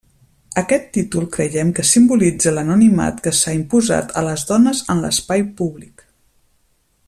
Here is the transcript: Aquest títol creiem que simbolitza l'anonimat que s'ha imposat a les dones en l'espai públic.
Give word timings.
Aquest 0.59 0.87
títol 0.95 1.27
creiem 1.35 1.73
que 1.79 1.85
simbolitza 1.89 2.55
l'anonimat 2.55 3.21
que 3.27 3.35
s'ha 3.41 3.55
imposat 3.59 4.17
a 4.23 4.25
les 4.29 4.47
dones 4.53 4.83
en 4.95 5.05
l'espai 5.05 5.49
públic. 5.61 6.07